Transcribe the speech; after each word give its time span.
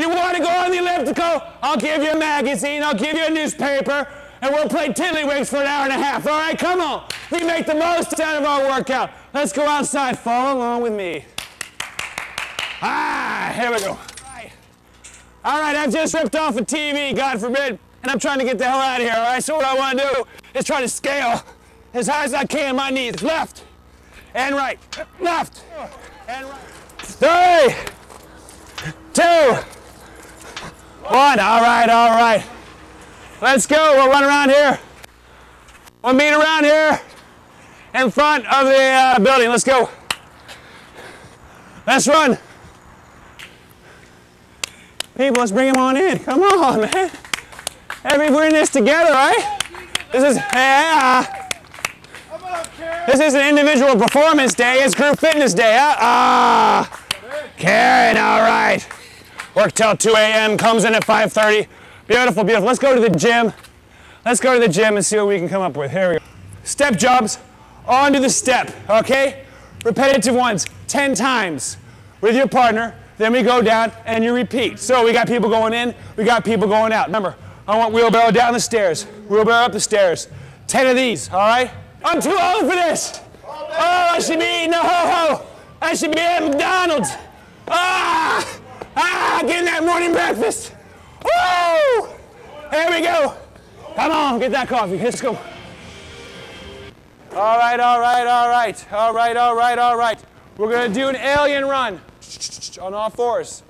You 0.00 0.08
want 0.08 0.34
to 0.34 0.42
go 0.42 0.48
on 0.48 0.70
the 0.70 0.78
elliptical? 0.78 1.42
I'll 1.62 1.76
give 1.76 2.02
you 2.02 2.12
a 2.12 2.18
magazine, 2.18 2.82
I'll 2.82 2.94
give 2.94 3.16
you 3.16 3.26
a 3.26 3.30
newspaper, 3.30 4.08
and 4.40 4.54
we'll 4.54 4.68
play 4.68 4.88
tiddlywinks 4.88 5.48
for 5.48 5.56
an 5.56 5.66
hour 5.66 5.84
and 5.84 5.92
a 5.92 6.02
half. 6.02 6.26
All 6.26 6.38
right, 6.38 6.58
come 6.58 6.80
on. 6.80 7.06
We 7.30 7.44
make 7.44 7.66
the 7.66 7.74
most 7.74 8.18
out 8.18 8.40
of 8.40 8.44
our 8.44 8.66
workout. 8.66 9.10
Let's 9.34 9.52
go 9.52 9.66
outside. 9.66 10.18
Follow 10.18 10.58
along 10.58 10.82
with 10.82 10.94
me. 10.94 11.26
Ah, 12.80 13.52
here 13.54 13.70
we 13.70 13.80
go. 13.80 13.90
All 13.90 13.98
right. 14.24 14.52
All 15.44 15.60
right, 15.60 15.76
I've 15.76 15.92
just 15.92 16.14
ripped 16.14 16.34
off 16.34 16.56
a 16.56 16.62
TV, 16.62 17.14
God 17.14 17.38
forbid, 17.38 17.78
and 18.02 18.10
I'm 18.10 18.18
trying 18.18 18.38
to 18.38 18.44
get 18.44 18.56
the 18.56 18.64
hell 18.64 18.78
out 18.78 19.00
of 19.00 19.06
here, 19.06 19.14
all 19.14 19.24
right? 19.24 19.44
So 19.44 19.56
what 19.56 19.66
I 19.66 19.74
want 19.74 19.98
to 19.98 20.04
do 20.14 20.58
is 20.58 20.64
try 20.64 20.80
to 20.80 20.88
scale 20.88 21.42
as 21.92 22.06
high 22.06 22.24
as 22.24 22.32
I 22.32 22.44
can 22.44 22.76
my 22.76 22.88
knees. 22.88 23.22
Left 23.22 23.64
and 24.34 24.54
right. 24.54 24.78
Left 25.20 25.62
and 26.26 26.46
right. 26.46 26.60
Three, 27.00 27.74
two, 29.20 29.54
one. 31.04 31.38
All 31.38 31.60
right, 31.60 31.88
all 31.88 32.10
right. 32.10 32.44
Let's 33.42 33.66
go. 33.66 33.94
We'll 33.96 34.08
run 34.08 34.24
around 34.24 34.50
here. 34.50 34.78
We'll 36.02 36.14
meet 36.14 36.32
around 36.32 36.64
here 36.64 37.00
in 37.94 38.10
front 38.10 38.46
of 38.46 38.66
the 38.66 38.82
uh, 38.82 39.18
building. 39.18 39.50
Let's 39.50 39.64
go. 39.64 39.90
Let's 41.86 42.08
run. 42.08 42.38
People, 45.16 45.40
let's 45.40 45.52
bring 45.52 45.72
them 45.72 45.82
on 45.82 45.96
in. 45.96 46.18
Come 46.20 46.42
on, 46.42 46.80
man. 46.80 47.10
Every, 48.04 48.30
we're 48.30 48.46
in 48.46 48.52
this 48.54 48.70
together, 48.70 49.10
right? 49.10 49.58
This 50.12 50.24
is, 50.24 50.36
yeah. 50.54 51.48
This 53.06 53.20
is 53.20 53.34
an 53.34 53.46
individual 53.48 53.96
performance 53.96 54.54
day. 54.54 54.76
It's 54.76 54.94
group 54.94 55.18
fitness 55.18 55.52
day. 55.52 55.76
Ah, 55.78 57.04
Karen, 57.58 58.16
all 58.16 58.40
right. 58.40 58.86
Work 59.54 59.72
till 59.72 59.96
2 59.96 60.10
a.m. 60.10 60.56
Comes 60.56 60.84
in 60.84 60.94
at 60.94 61.04
5:30. 61.04 61.66
Beautiful, 62.06 62.44
beautiful. 62.44 62.66
Let's 62.66 62.78
go 62.78 62.94
to 62.94 63.00
the 63.00 63.10
gym. 63.10 63.52
Let's 64.24 64.40
go 64.40 64.54
to 64.54 64.60
the 64.60 64.72
gym 64.72 64.96
and 64.96 65.04
see 65.04 65.16
what 65.16 65.28
we 65.28 65.38
can 65.38 65.48
come 65.48 65.62
up 65.62 65.76
with. 65.76 65.90
Here 65.90 66.10
we 66.10 66.18
go. 66.18 66.24
Step 66.62 66.96
jobs 66.96 67.38
onto 67.86 68.20
the 68.20 68.30
step. 68.30 68.70
Okay, 68.88 69.44
repetitive 69.84 70.34
ones, 70.34 70.66
10 70.88 71.14
times 71.14 71.76
with 72.20 72.36
your 72.36 72.48
partner. 72.48 72.94
Then 73.18 73.32
we 73.32 73.42
go 73.42 73.60
down 73.60 73.92
and 74.06 74.24
you 74.24 74.34
repeat. 74.34 74.78
So 74.78 75.04
we 75.04 75.12
got 75.12 75.26
people 75.26 75.50
going 75.50 75.74
in, 75.74 75.94
we 76.16 76.24
got 76.24 76.44
people 76.44 76.68
going 76.68 76.92
out. 76.92 77.06
Remember, 77.06 77.34
I 77.66 77.76
want 77.76 77.92
wheelbarrow 77.92 78.30
down 78.30 78.52
the 78.52 78.60
stairs, 78.60 79.04
wheelbarrow 79.28 79.66
up 79.66 79.72
the 79.72 79.80
stairs. 79.80 80.28
10 80.68 80.86
of 80.86 80.96
these, 80.96 81.28
all 81.30 81.38
right? 81.38 81.70
I'm 82.04 82.20
too 82.20 82.30
old 82.30 82.60
for 82.60 82.76
this. 82.76 83.20
Oh, 83.44 83.66
I 84.12 84.20
should 84.20 84.38
be 84.38 84.44
eating 84.44 84.72
a 84.72 84.78
ho-ho. 84.78 85.46
I 85.82 85.94
should 85.94 86.12
be 86.12 86.20
at 86.20 86.42
McDonald's. 86.42 87.10
Ah, 87.68 88.59
ah, 88.96 89.42
getting 89.46 89.64
that 89.64 89.84
morning 89.84 90.12
breakfast. 90.12 90.72
Woo! 91.24 92.08
Here 92.70 92.90
we 92.90 93.00
go. 93.02 93.34
Come 93.96 94.12
on, 94.12 94.38
get 94.38 94.52
that 94.52 94.68
coffee. 94.68 94.98
Let's 94.98 95.20
go. 95.20 95.38
All 97.32 97.58
right, 97.58 97.78
all 97.78 98.00
right, 98.00 98.26
all 98.26 98.48
right, 98.48 98.92
all 98.92 99.14
right, 99.14 99.36
all 99.36 99.54
right, 99.54 99.78
all 99.78 99.96
right. 99.96 100.18
We're 100.56 100.70
gonna 100.70 100.92
do 100.92 101.08
an 101.08 101.16
alien 101.16 101.64
run 101.64 102.00
on 102.80 102.94
all 102.94 103.10
fours. 103.10 103.62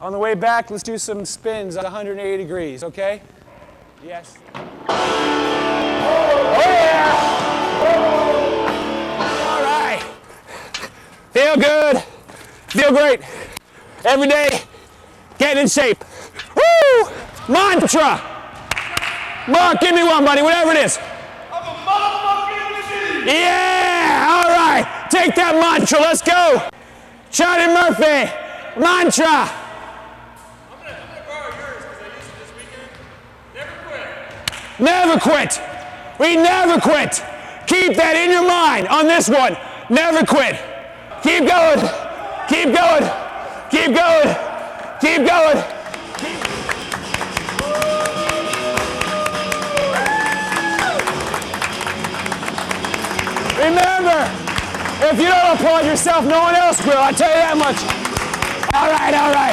On 0.00 0.12
the 0.12 0.18
way 0.18 0.34
back, 0.34 0.70
let's 0.70 0.82
do 0.82 0.96
some 0.98 1.24
spins 1.24 1.76
at 1.76 1.84
180 1.84 2.36
degrees, 2.42 2.84
okay? 2.84 3.20
Yes. 4.04 4.38
Oh 4.88 4.94
yeah! 6.64 7.28
All 9.48 9.62
right. 9.62 10.02
Feel 11.32 11.56
good. 11.56 11.98
Feel 12.68 12.90
great. 12.90 13.20
Every 14.04 14.28
day, 14.28 14.62
getting 15.38 15.62
in 15.62 15.68
shape. 15.68 16.04
Woo! 16.54 17.08
Mantra. 17.48 18.20
Mark, 19.48 19.80
give 19.80 19.94
me 19.94 20.02
one, 20.02 20.24
buddy, 20.24 20.42
whatever 20.42 20.72
it 20.72 20.84
is. 20.84 20.98
Yeah! 23.24 24.26
All 24.30 24.48
right. 24.48 24.86
Take 25.10 25.34
that 25.34 25.54
mantra. 25.54 26.00
Let's 26.00 26.22
go. 26.22 26.62
Charlie 27.30 27.66
Murphy. 27.68 28.30
Mantra. 28.80 29.26
I'm 29.26 29.50
gonna, 30.80 30.96
I'm 30.96 31.08
gonna 31.08 31.24
borrow 31.26 31.52
yours 31.52 31.84
because 31.84 32.00
I 32.00 32.08
used 32.16 32.28
it 32.28 32.40
this 32.40 32.52
weekend. 32.56 32.88
Never 33.54 33.76
quit. 33.84 34.80
Never 34.80 35.20
quit. 35.20 35.60
We 36.18 36.36
never 36.36 36.80
quit. 36.80 37.22
Keep 37.66 37.96
that 37.96 38.16
in 38.16 38.30
your 38.30 38.46
mind 38.48 38.88
on 38.88 39.06
this 39.06 39.28
one. 39.28 39.56
Never 39.90 40.24
quit. 40.24 40.56
Keep 41.22 41.48
going. 41.48 41.80
Keep 42.48 42.72
going. 42.72 43.27
Keep 43.70 43.94
going. 43.94 44.36
Keep 45.00 45.26
going. 45.26 45.58
Remember, 53.58 54.18
if 55.00 55.18
you 55.18 55.26
don't 55.26 55.54
applaud 55.54 55.84
yourself, 55.84 56.24
no 56.24 56.40
one 56.40 56.54
else 56.54 56.84
will. 56.86 56.96
I 56.96 57.12
tell 57.12 57.28
you 57.28 57.34
that 57.34 57.56
much. 57.58 57.76
All 58.74 58.88
right, 58.90 59.14
all 59.14 59.32
right. 59.32 59.47